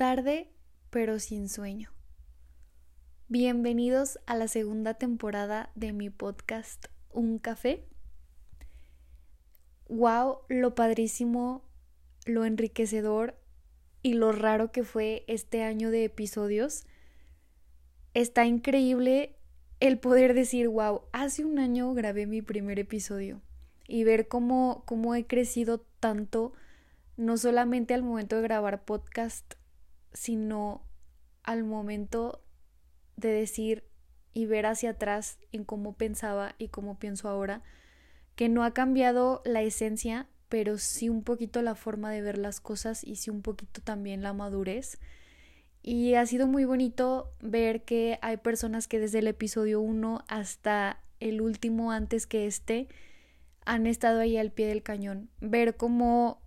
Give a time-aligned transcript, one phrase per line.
[0.00, 0.48] Tarde,
[0.88, 1.90] pero sin sueño.
[3.28, 7.84] Bienvenidos a la segunda temporada de mi podcast Un Café.
[9.90, 11.68] Wow, lo padrísimo,
[12.24, 13.38] lo enriquecedor
[14.00, 16.86] y lo raro que fue este año de episodios.
[18.14, 19.36] Está increíble
[19.80, 23.42] el poder decir, wow, hace un año grabé mi primer episodio
[23.86, 26.54] y ver cómo, cómo he crecido tanto,
[27.18, 29.59] no solamente al momento de grabar podcast,
[30.12, 30.84] sino
[31.42, 32.42] al momento
[33.16, 33.84] de decir
[34.32, 37.62] y ver hacia atrás en cómo pensaba y cómo pienso ahora,
[38.36, 42.60] que no ha cambiado la esencia, pero sí un poquito la forma de ver las
[42.60, 44.98] cosas y sí un poquito también la madurez.
[45.82, 51.02] Y ha sido muy bonito ver que hay personas que desde el episodio 1 hasta
[51.20, 52.88] el último antes que este
[53.64, 55.30] han estado ahí al pie del cañón.
[55.40, 56.42] Ver cómo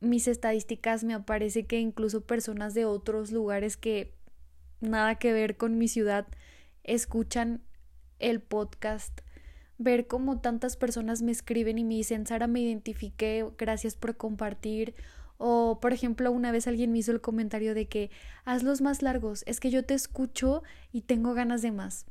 [0.00, 4.14] mis estadísticas me aparece que incluso personas de otros lugares que
[4.80, 6.26] nada que ver con mi ciudad
[6.84, 7.62] escuchan
[8.18, 9.20] el podcast.
[9.78, 14.94] Ver cómo tantas personas me escriben y me dicen, Sara, me identifiqué, gracias por compartir.
[15.38, 18.10] O, por ejemplo, una vez alguien me hizo el comentario de que
[18.44, 22.04] hazlos más largos, es que yo te escucho y tengo ganas de más.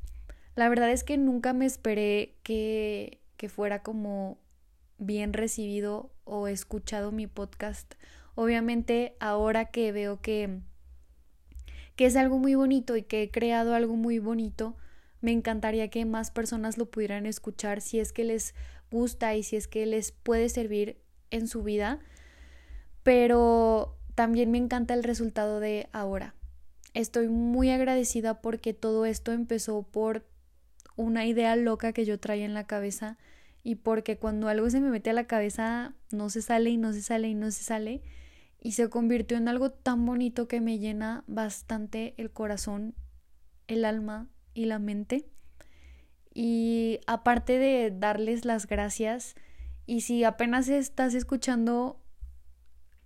[0.55, 4.39] La verdad es que nunca me esperé que, que fuera como
[4.97, 7.95] bien recibido o escuchado mi podcast.
[8.35, 10.59] Obviamente ahora que veo que,
[11.95, 14.77] que es algo muy bonito y que he creado algo muy bonito,
[15.21, 18.55] me encantaría que más personas lo pudieran escuchar si es que les
[18.89, 21.99] gusta y si es que les puede servir en su vida.
[23.03, 26.35] Pero también me encanta el resultado de ahora.
[26.93, 30.25] Estoy muy agradecida porque todo esto empezó por
[30.95, 33.17] una idea loca que yo traía en la cabeza
[33.63, 36.93] y porque cuando algo se me mete a la cabeza no se sale y no
[36.93, 38.01] se sale y no se sale
[38.61, 42.93] y se convirtió en algo tan bonito que me llena bastante el corazón,
[43.67, 45.25] el alma y la mente.
[46.33, 49.35] Y aparte de darles las gracias,
[49.85, 51.99] y si apenas estás escuchando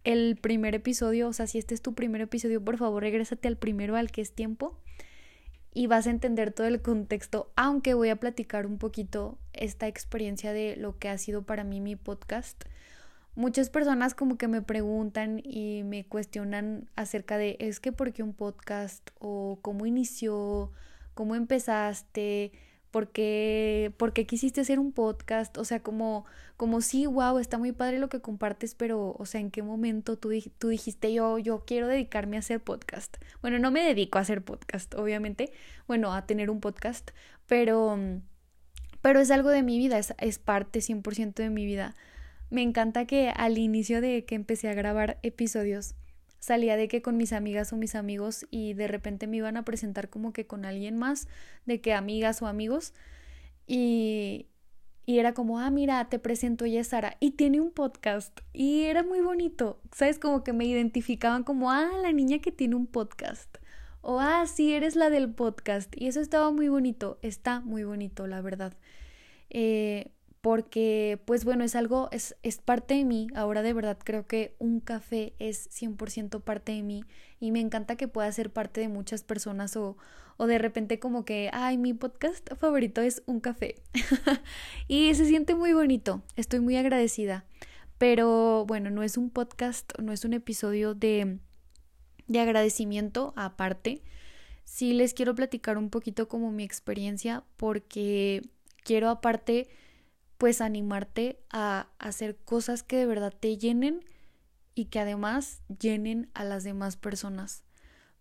[0.04, 3.58] el primer episodio, o sea, si este es tu primer episodio, por favor, regrésate al
[3.58, 4.82] primero al que es tiempo
[5.74, 10.54] y vas a entender todo el contexto, aunque voy a platicar un poquito esta experiencia
[10.54, 12.64] de lo que ha sido para mí mi podcast.
[13.36, 18.22] Muchas personas como que me preguntan y me cuestionan acerca de es que por qué
[18.22, 20.72] un podcast o cómo inició,
[21.16, 22.52] cómo empezaste,
[22.94, 23.92] ¿Por qué,
[24.28, 25.58] quisiste hacer un podcast?
[25.58, 26.26] O sea, como,
[26.58, 30.16] como sí, wow, está muy padre lo que compartes, pero, o sea, ¿en qué momento
[30.16, 33.18] tú, tú dijiste yo, yo quiero dedicarme a hacer podcast?
[33.42, 35.52] Bueno, no me dedico a hacer podcast, obviamente,
[35.88, 37.10] bueno, a tener un podcast,
[37.48, 37.98] pero,
[39.02, 41.96] pero es algo de mi vida, es, es parte 100% de mi vida.
[42.52, 45.96] Me encanta que al inicio de que empecé a grabar episodios,
[46.44, 49.64] salía de que con mis amigas o mis amigos y de repente me iban a
[49.64, 51.30] presentar como que con alguien más,
[51.66, 52.94] de que amigas o amigos.
[53.66, 54.48] Y,
[55.06, 57.16] y era como, ah, mira, te presento, ella es Sara.
[57.22, 58.38] Y tiene un podcast.
[58.52, 59.80] Y era muy bonito.
[59.94, 60.20] ¿Sabes?
[60.20, 63.58] Como que me identificaban como, ah, la niña que tiene un podcast.
[64.02, 65.96] O, ah, sí, eres la del podcast.
[65.96, 67.20] Y eso estaba muy bonito.
[67.22, 68.74] Está muy bonito, la verdad.
[69.50, 70.12] Eh,
[70.44, 74.58] porque pues bueno, es algo, es, es parte de mí, ahora de verdad creo que
[74.60, 77.06] un café es 100% parte de mí
[77.40, 79.96] y me encanta que pueda ser parte de muchas personas o,
[80.36, 83.76] o de repente como que, ay, mi podcast favorito es un café
[84.90, 87.46] y se siente muy bonito, estoy muy agradecida,
[87.98, 91.40] pero bueno, no es un podcast, no es un episodio de,
[92.28, 94.04] de agradecimiento aparte,
[94.66, 98.42] sí les quiero platicar un poquito como mi experiencia porque
[98.84, 99.70] quiero aparte
[100.38, 104.04] pues animarte a hacer cosas que de verdad te llenen
[104.76, 107.64] y que además llenen a las demás personas.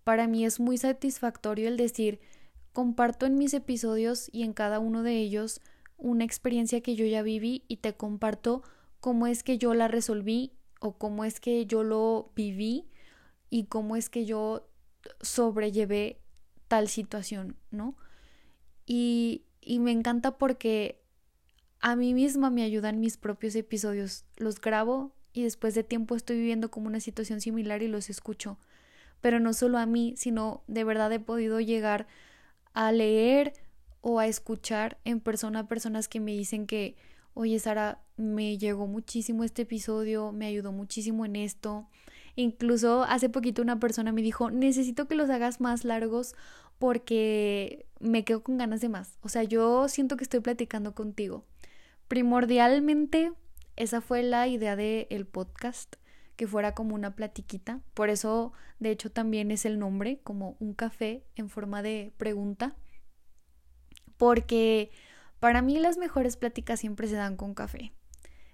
[0.04, 2.20] Para mí es muy satisfactorio el decir,
[2.72, 5.60] comparto en mis episodios y en cada uno de ellos
[5.96, 8.62] una experiencia que yo ya viví y te comparto
[9.00, 12.88] cómo es que yo la resolví o cómo es que yo lo viví
[13.50, 14.68] y cómo es que yo
[15.20, 16.20] sobrellevé
[16.68, 17.96] tal situación, ¿no?
[18.86, 21.01] Y, y me encanta porque
[21.82, 24.24] a mí misma me ayudan mis propios episodios.
[24.36, 28.56] Los grabo y después de tiempo estoy viviendo como una situación similar y los escucho.
[29.20, 32.06] Pero no solo a mí, sino de verdad he podido llegar
[32.72, 33.52] a leer
[34.00, 36.96] o a escuchar en persona a personas que me dicen que,
[37.34, 41.88] oye Sara, me llegó muchísimo este episodio, me ayudó muchísimo en esto.
[42.36, 46.36] Incluso hace poquito una persona me dijo, necesito que los hagas más largos
[46.78, 49.18] porque me quedo con ganas de más.
[49.20, 51.44] O sea, yo siento que estoy platicando contigo.
[52.12, 53.32] Primordialmente,
[53.74, 55.96] esa fue la idea del podcast,
[56.36, 57.80] que fuera como una platiquita.
[57.94, 62.76] Por eso, de hecho, también es el nombre, como un café en forma de pregunta.
[64.18, 64.90] Porque
[65.40, 67.94] para mí las mejores pláticas siempre se dan con café.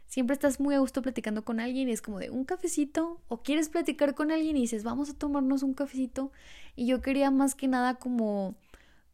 [0.06, 3.42] Siempre estás muy a gusto platicando con alguien y es como de un cafecito o
[3.42, 6.30] quieres platicar con alguien y dices vamos a tomarnos un cafecito
[6.76, 8.54] y yo quería más que nada como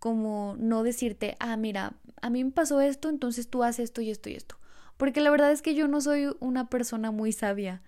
[0.05, 4.11] como no decirte, ah, mira, a mí me pasó esto, entonces tú haces esto y
[4.11, 4.59] esto y esto.
[4.99, 7.81] Porque la verdad es que yo no soy una persona muy sabia.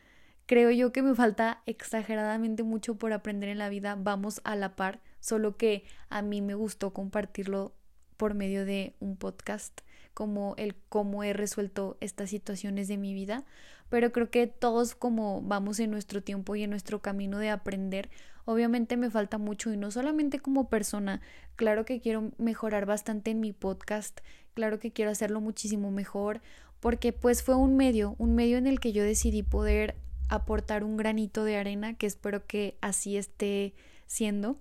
[0.46, 3.98] Creo yo que me falta exageradamente mucho por aprender en la vida.
[4.00, 7.74] Vamos a la par, solo que a mí me gustó compartirlo
[8.16, 9.82] por medio de un podcast,
[10.14, 13.44] como el cómo he resuelto estas situaciones de mi vida.
[13.90, 18.08] Pero creo que todos como vamos en nuestro tiempo y en nuestro camino de aprender,
[18.46, 21.20] obviamente me falta mucho y no solamente como persona,
[21.56, 24.20] claro que quiero mejorar bastante en mi podcast,
[24.54, 26.40] claro que quiero hacerlo muchísimo mejor,
[26.80, 29.96] porque pues fue un medio, un medio en el que yo decidí poder
[30.28, 33.74] aportar un granito de arena, que espero que así esté
[34.06, 34.56] siendo,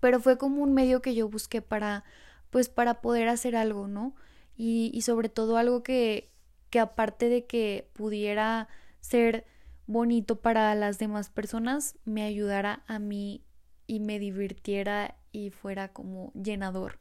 [0.00, 2.04] pero fue como un medio que yo busqué para,
[2.50, 4.16] pues para poder hacer algo, ¿no?
[4.56, 6.30] Y, y sobre todo algo que,
[6.70, 8.68] que aparte de que pudiera
[9.00, 9.44] ser
[9.86, 13.44] bonito para las demás personas, me ayudara a mí
[13.86, 16.98] y me divirtiera y fuera como llenador.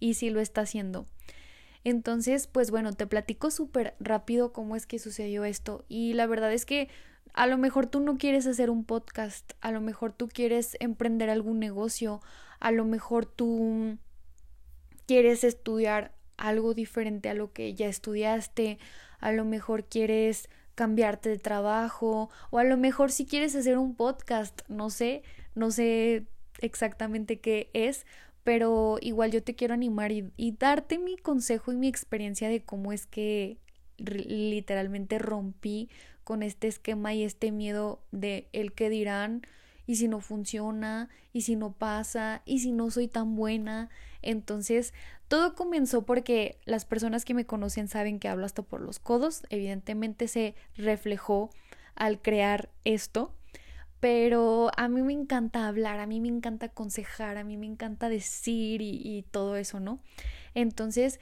[0.00, 1.06] Y sí lo está haciendo.
[1.84, 5.84] Entonces, pues bueno, te platico súper rápido cómo es que sucedió esto.
[5.88, 6.88] Y la verdad es que
[7.34, 11.30] a lo mejor tú no quieres hacer un podcast, a lo mejor tú quieres emprender
[11.30, 12.20] algún negocio,
[12.60, 13.98] a lo mejor tú
[15.06, 18.78] quieres estudiar algo diferente a lo que ya estudiaste,
[19.18, 23.94] a lo mejor quieres cambiarte de trabajo o a lo mejor si quieres hacer un
[23.94, 25.22] podcast, no sé,
[25.54, 26.26] no sé
[26.60, 28.06] exactamente qué es,
[28.42, 32.92] pero igual yo te quiero animar y, darte mi consejo y mi experiencia de cómo
[32.92, 33.58] es que
[33.96, 35.88] literalmente rompí
[36.24, 39.42] con este esquema y este miedo de el que dirán
[39.86, 43.90] y si no funciona y si no pasa y si no soy tan buena.
[44.22, 44.94] Entonces,
[45.28, 49.42] todo comenzó porque las personas que me conocen saben que hablo hasta por los codos.
[49.50, 51.50] Evidentemente se reflejó
[51.94, 53.34] al crear esto
[54.04, 58.10] pero a mí me encanta hablar, a mí me encanta aconsejar, a mí me encanta
[58.10, 59.98] decir y, todo eso, ¿no?
[60.52, 61.20] Entonces,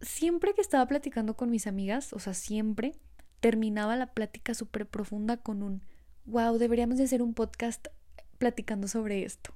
[0.00, 2.96] siempre que estaba platicando con mis amigas, o sea, siempre
[3.38, 5.82] terminaba la plática súper profunda con un,
[6.24, 7.86] wow, deberíamos de hacer un podcast
[8.36, 9.54] platicando sobre esto.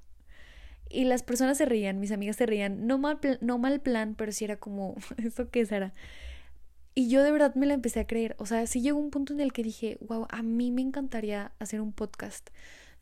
[0.88, 4.32] Y las personas se reían, mis amigas se reían, no mal, no mal plan, pero
[4.32, 5.92] sí era como, ¿eso qué será?
[6.94, 8.36] Y yo de verdad me la empecé a creer.
[8.38, 11.52] O sea, sí llegó un punto en el que dije, wow, a mí me encantaría
[11.58, 12.48] hacer un podcast.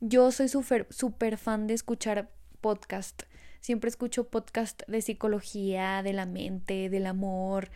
[0.00, 2.28] Yo soy súper, súper fan de escuchar
[2.60, 3.22] podcast.
[3.60, 7.70] Siempre escucho podcast de psicología, de la mente, del amor,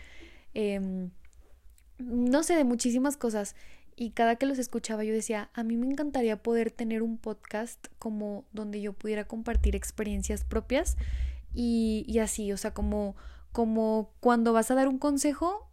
[0.54, 1.10] em,
[1.98, 3.54] no sé, de muchísimas cosas.
[4.00, 7.88] Y cada que los escuchaba yo decía, a mí me encantaría poder tener un podcast
[7.98, 10.96] como donde yo pudiera compartir experiencias propias
[11.52, 13.16] y, y así, o sea, como,
[13.50, 15.68] como cuando vas a dar un consejo,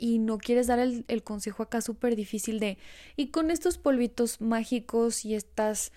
[0.00, 2.78] y no quieres dar el, consejo acá súper difícil de
[3.16, 5.92] y con estos polvitos mágicos y estas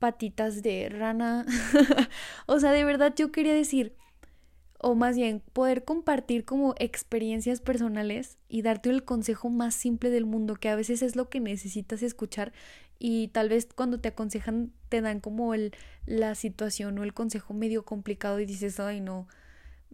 [0.00, 1.46] patitas de rana
[2.46, 3.94] o sea de verdad yo quería decir
[4.84, 10.26] o más bien poder compartir como experiencias personales y darte el consejo más simple del
[10.26, 12.52] mundo que a veces es lo que necesitas escuchar
[12.98, 15.72] y tal vez cuando te aconsejan te dan como el
[16.04, 19.26] la situación o el consejo medio complicado y dices ay no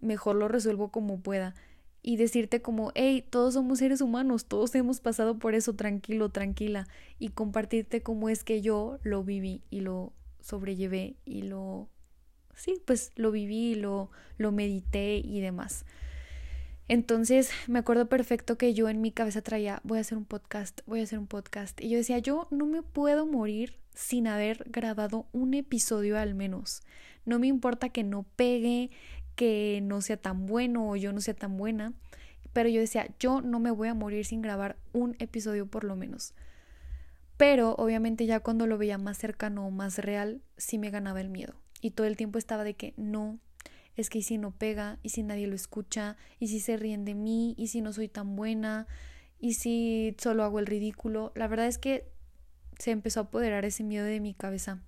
[0.00, 1.54] mejor lo resuelvo como pueda
[2.02, 6.88] y decirte como, hey, todos somos seres humanos, todos hemos pasado por eso, tranquilo, tranquila,
[7.18, 11.90] y compartirte cómo es que yo lo viví y lo sobrellevé y lo,
[12.60, 15.86] sí, pues lo viví, lo, lo medité y demás.
[16.88, 20.80] Entonces me acuerdo perfecto que yo en mi cabeza traía, voy a hacer un podcast,
[20.86, 21.80] voy a hacer un podcast.
[21.80, 26.82] Y yo decía, yo no me puedo morir sin haber grabado un episodio al menos.
[27.24, 28.90] No me importa que no pegue,
[29.36, 31.94] que no sea tan bueno o yo no sea tan buena,
[32.52, 35.96] pero yo decía, yo no me voy a morir sin grabar un episodio por lo
[35.96, 36.34] menos.
[37.36, 41.30] Pero obviamente ya cuando lo veía más cercano o más real, sí me ganaba el
[41.30, 41.54] miedo.
[41.80, 43.38] Y todo el tiempo estaba de que no,
[43.96, 47.04] es que y si no pega, y si nadie lo escucha, y si se ríen
[47.04, 48.86] de mí, y si no soy tan buena,
[49.38, 51.32] y si solo hago el ridículo.
[51.34, 52.10] La verdad es que
[52.78, 54.80] se empezó a apoderar ese miedo de mi cabeza.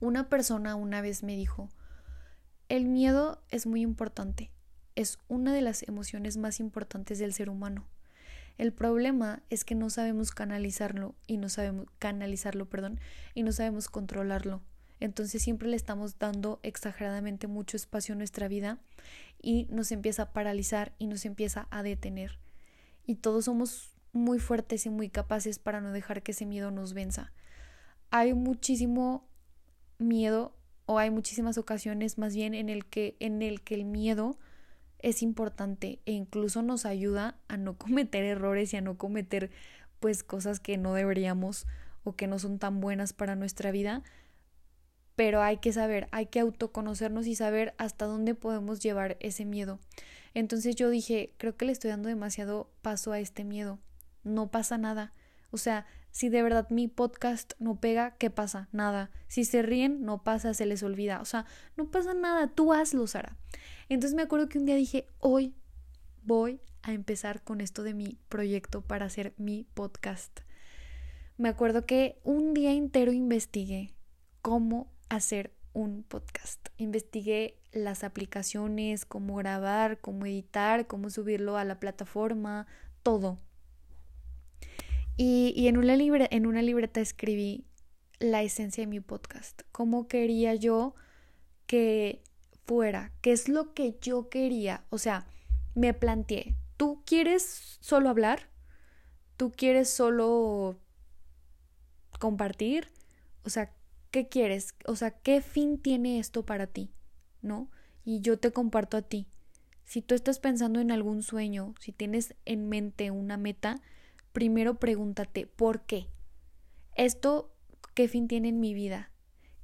[0.00, 1.68] Una persona una vez me dijo,
[2.68, 4.50] el miedo es muy importante,
[4.94, 7.86] es una de las emociones más importantes del ser humano.
[8.56, 13.00] El problema es que no sabemos canalizarlo y no sabemos canalizarlo, perdón,
[13.34, 14.62] y no sabemos controlarlo.
[15.00, 18.78] Entonces siempre le estamos dando exageradamente mucho espacio a nuestra vida
[19.42, 22.38] y nos empieza a paralizar y nos empieza a detener.
[23.06, 26.92] Y todos somos muy fuertes y muy capaces para no dejar que ese miedo nos
[26.92, 27.32] venza.
[28.10, 29.26] Hay muchísimo
[29.98, 30.54] miedo
[30.86, 34.38] o hay muchísimas ocasiones más bien en el que en el que el miedo
[34.98, 39.50] es importante e incluso nos ayuda a no cometer errores y a no cometer
[40.00, 41.66] pues cosas que no deberíamos
[42.04, 44.02] o que no son tan buenas para nuestra vida.
[45.20, 49.78] Pero hay que saber, hay que autoconocernos y saber hasta dónde podemos llevar ese miedo.
[50.32, 53.78] Entonces yo dije, creo que le estoy dando demasiado paso a este miedo.
[54.24, 55.12] No pasa nada.
[55.50, 58.70] O sea, si de verdad mi podcast no pega, ¿qué pasa?
[58.72, 59.10] Nada.
[59.28, 61.20] Si se ríen, no pasa, se les olvida.
[61.20, 61.44] O sea,
[61.76, 63.36] no pasa nada, tú hazlo, Sara.
[63.90, 65.54] Entonces me acuerdo que un día dije, hoy
[66.22, 70.40] voy a empezar con esto de mi proyecto para hacer mi podcast.
[71.36, 73.92] Me acuerdo que un día entero investigué
[74.40, 76.68] cómo hacer un podcast.
[76.78, 82.66] Investigué las aplicaciones, cómo grabar, cómo editar, cómo subirlo a la plataforma,
[83.02, 83.38] todo.
[85.16, 87.66] Y, en, una en una libreta escribí
[88.20, 90.94] la esencia de mi podcast, cómo quería yo
[91.66, 92.22] que
[92.66, 94.84] fuera, qué es lo que yo quería.
[94.88, 95.26] O sea,
[95.74, 98.48] me planteé, ¿tú quieres solo hablar?
[99.36, 100.78] ¿Tú quieres solo
[102.18, 102.90] compartir?
[103.44, 103.74] O sea,
[104.10, 104.74] ¿qué quieres?
[104.86, 106.90] O sea, ¿qué fin tiene esto para ti?
[107.42, 107.70] ¿No?
[108.04, 109.26] Y yo te comparto a ti.
[109.84, 113.80] Si tú estás pensando en algún sueño, si tienes en mente una meta,
[114.32, 116.06] primero pregúntate, ¿por qué?
[116.94, 117.52] ¿Esto
[117.94, 119.10] qué fin tiene en mi vida?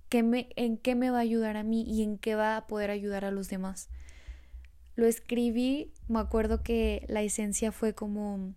[0.09, 2.67] ¿Qué me, ¿En qué me va a ayudar a mí y en qué va a
[2.67, 3.89] poder ayudar a los demás?
[4.95, 8.55] Lo escribí, me acuerdo que la esencia fue como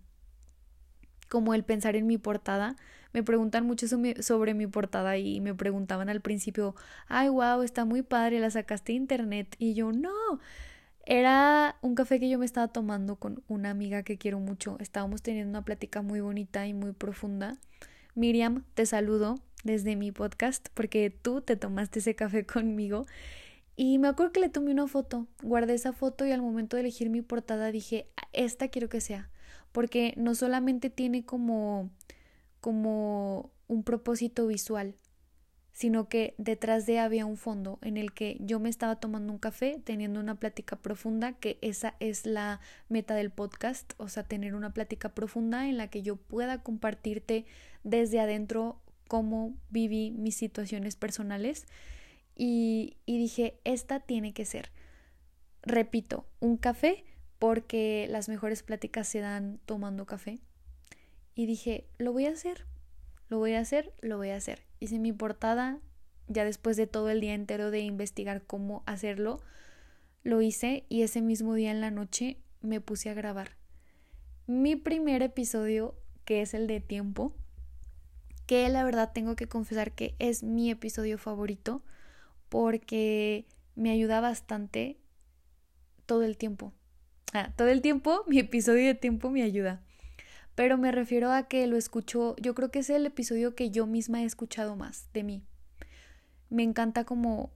[1.30, 2.76] como el pensar en mi portada.
[3.12, 3.86] Me preguntan mucho
[4.20, 6.74] sobre mi portada y me preguntaban al principio,
[7.08, 9.56] ay, wow, está muy padre, la sacaste de internet.
[9.58, 10.10] Y yo, no,
[11.06, 14.76] era un café que yo me estaba tomando con una amiga que quiero mucho.
[14.80, 17.56] Estábamos teniendo una plática muy bonita y muy profunda.
[18.14, 23.06] Miriam, te saludo desde mi podcast porque tú te tomaste ese café conmigo.
[23.76, 26.82] Y me acuerdo que le tomé una foto, guardé esa foto y al momento de
[26.82, 29.30] elegir mi portada dije, esta quiero que sea,
[29.72, 31.90] porque no solamente tiene como
[32.60, 34.94] como un propósito visual,
[35.72, 39.38] sino que detrás de había un fondo en el que yo me estaba tomando un
[39.38, 44.54] café, teniendo una plática profunda, que esa es la meta del podcast, o sea, tener
[44.54, 47.46] una plática profunda en la que yo pueda compartirte
[47.82, 51.66] desde adentro cómo viví mis situaciones personales.
[52.36, 54.70] Y, y dije, esta tiene que ser,
[55.62, 57.04] repito, un café
[57.40, 60.38] porque las mejores pláticas se dan tomando café.
[61.34, 62.66] Y dije, lo voy a hacer,
[63.30, 64.66] lo voy a hacer, lo voy a hacer.
[64.78, 65.78] Hice mi portada,
[66.28, 69.40] ya después de todo el día entero de investigar cómo hacerlo,
[70.22, 73.56] lo hice y ese mismo día en la noche me puse a grabar.
[74.46, 75.94] Mi primer episodio,
[76.26, 77.34] que es el de tiempo,
[78.44, 81.82] que la verdad tengo que confesar que es mi episodio favorito
[82.50, 84.98] porque me ayuda bastante
[86.04, 86.74] todo el tiempo.
[87.32, 89.82] Ah, todo el tiempo, mi episodio de tiempo me ayuda
[90.60, 93.86] pero me refiero a que lo escucho, yo creo que es el episodio que yo
[93.86, 95.42] misma he escuchado más de mí.
[96.50, 97.50] Me encanta como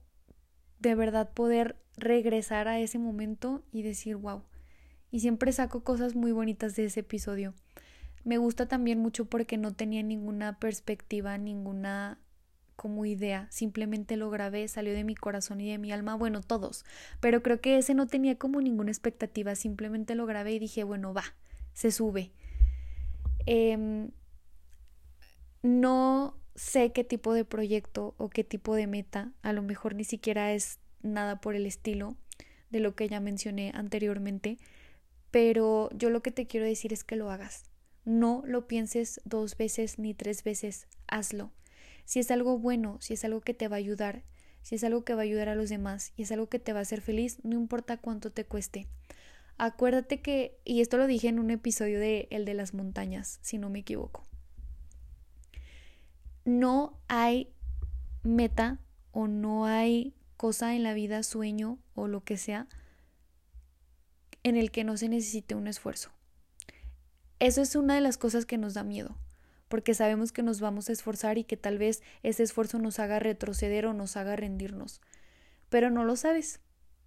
[0.79, 4.43] de verdad poder regresar a ese momento y decir, wow.
[5.11, 7.53] Y siempre saco cosas muy bonitas de ese episodio.
[8.23, 12.17] Me gusta también mucho porque no tenía ninguna perspectiva, ninguna
[12.75, 16.85] como idea, simplemente lo grabé, salió de mi corazón y de mi alma, bueno, todos,
[17.19, 21.13] pero creo que ese no tenía como ninguna expectativa, simplemente lo grabé y dije, bueno,
[21.13, 21.23] va,
[21.73, 22.31] se sube.
[23.45, 24.11] Em,
[25.63, 30.03] no sé qué tipo de proyecto o qué tipo de meta, a lo mejor ni
[30.03, 32.15] siquiera es nada por el estilo
[32.69, 34.57] de lo que ya mencioné anteriormente,
[35.31, 37.65] pero yo lo que te quiero decir es que lo hagas.
[38.05, 41.51] No lo pienses dos veces ni tres veces, hazlo.
[42.05, 44.23] Si es algo bueno, si es algo que te va a ayudar,
[44.61, 46.73] si es algo que va a ayudar a los demás y es algo que te
[46.73, 48.87] va a hacer feliz, no importa cuánto te cueste.
[49.57, 53.57] Acuérdate que, y esto lo dije en un episodio de El de las montañas, si
[53.57, 54.23] no me equivoco,
[56.45, 57.53] no hay
[58.23, 58.79] meta
[59.11, 62.67] o no hay cosa en la vida, sueño o lo que sea,
[64.43, 66.11] en el que no se necesite un esfuerzo.
[67.39, 69.17] Eso es una de las cosas que nos da miedo,
[69.75, 73.19] porque sabemos que nos vamos a esforzar y que tal vez ese esfuerzo nos haga
[73.19, 75.01] retroceder o nos haga rendirnos,
[75.67, 76.61] pero no lo sabes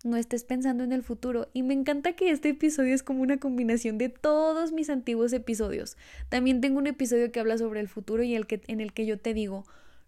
[0.05, 1.49] no estés pensando en el futuro.
[1.55, 5.97] Y me encanta que este episodio es como una combinación de todos mis antiguos episodios.
[6.29, 9.07] También tengo un episodio que habla sobre el futuro y el que, en el que
[9.07, 9.65] yo te digo,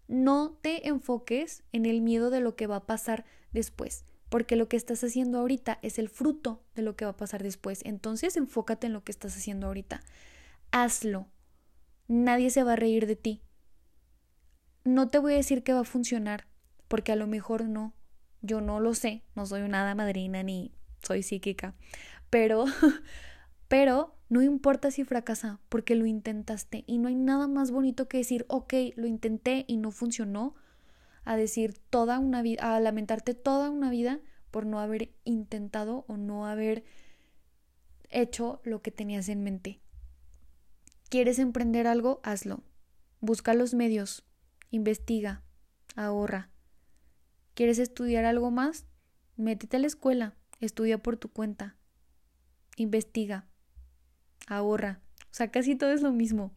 [0.07, 4.69] no te enfoques en el miedo de lo que va a pasar después, porque lo
[4.69, 7.81] que estás haciendo ahorita es el fruto de lo que va a pasar después.
[7.83, 10.03] Entonces enfócate en lo que estás haciendo ahorita.
[10.69, 11.25] hazlo.
[12.11, 13.41] Nadie se va a reír de ti.
[14.83, 16.45] No te voy a decir que va a funcionar,
[16.89, 17.93] porque a lo mejor no.
[18.41, 21.73] Yo no lo sé, no soy una hada madrina ni soy psíquica,
[22.29, 22.65] pero
[23.69, 28.17] pero no importa si fracasa, porque lo intentaste y no hay nada más bonito que
[28.17, 30.55] decir, ok, lo intenté y no funcionó,
[31.23, 34.19] a decir toda una vida, a lamentarte toda una vida
[34.51, 36.83] por no haber intentado o no haber
[38.09, 39.79] hecho lo que tenías en mente.
[41.11, 42.21] ¿Quieres emprender algo?
[42.23, 42.63] Hazlo.
[43.19, 44.23] Busca los medios,
[44.69, 45.43] investiga,
[45.97, 46.51] ahorra.
[47.53, 48.85] ¿Quieres estudiar algo más?
[49.35, 51.75] Métete a la escuela, estudia por tu cuenta,
[52.77, 53.45] investiga,
[54.47, 55.01] ahorra.
[55.23, 56.53] O sea, casi todo es lo mismo.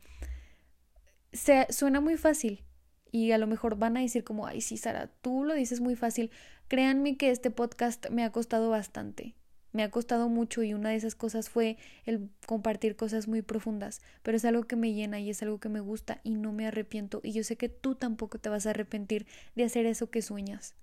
[1.32, 2.64] Se, suena muy fácil
[3.11, 5.96] y a lo mejor van a decir como, ay, sí, Sara, tú lo dices muy
[5.96, 6.30] fácil.
[6.68, 9.34] Créanme que este podcast me ha costado bastante.
[9.75, 14.02] Me ha costado mucho y una de esas cosas fue el compartir cosas muy profundas,
[14.23, 16.69] pero es algo que me llena y es algo que me gusta y no me
[16.69, 19.26] arrepiento y yo sé que tú tampoco te vas a arrepentir
[19.57, 20.76] de hacer eso que sueñas.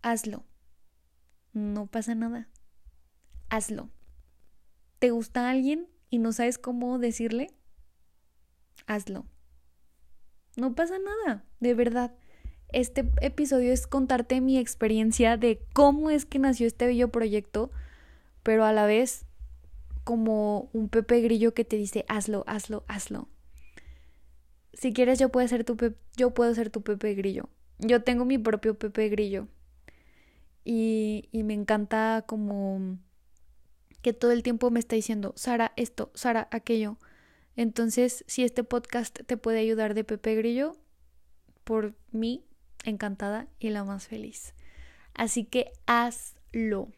[0.00, 0.44] Hazlo.
[1.52, 2.48] No pasa nada.
[3.50, 3.90] Hazlo.
[4.98, 7.50] ¿Te gusta alguien y no sabes cómo decirle?
[8.86, 9.26] Hazlo.
[10.56, 12.14] No pasa nada, de verdad.
[12.74, 17.70] Este episodio es contarte mi experiencia de cómo es que nació este bello proyecto,
[18.42, 19.26] pero a la vez
[20.02, 23.28] como un Pepe Grillo que te dice hazlo, hazlo, hazlo.
[24.72, 25.76] Si quieres yo puedo ser tu
[26.16, 27.48] yo puedo ser tu Pepe Grillo.
[27.78, 29.46] Yo tengo mi propio Pepe Grillo.
[30.64, 32.98] Y, y me encanta como
[34.02, 36.96] que todo el tiempo me está diciendo, Sara, esto, Sara, aquello.
[37.54, 40.76] Entonces, si este podcast te puede ayudar de Pepe Grillo,
[41.62, 42.44] por mí,
[42.84, 44.54] encantada y la más feliz.
[45.14, 46.88] Así que hazlo.